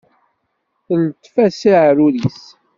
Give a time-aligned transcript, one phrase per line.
[0.85, 2.41] Teltef-as aεrur-is.